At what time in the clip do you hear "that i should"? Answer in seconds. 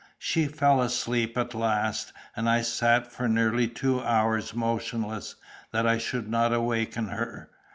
5.71-6.27